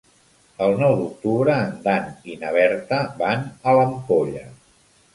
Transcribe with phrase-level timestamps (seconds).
[0.67, 4.47] El nou d'octubre en Dan i na Berta van a l'Ampolla.